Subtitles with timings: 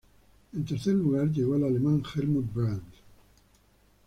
[0.53, 2.81] En tercer lugar, llegó al alemán Helmut Bradl.